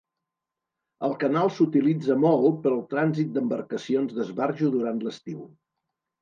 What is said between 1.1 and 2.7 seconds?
canal s'utilitza molt